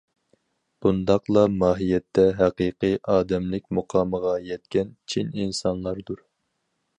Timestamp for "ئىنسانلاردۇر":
5.45-6.27